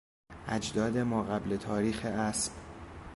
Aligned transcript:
اجداد 0.47 0.97
ماقبل 0.97 1.57
تاریخ 1.57 2.05
اسب 2.05 2.51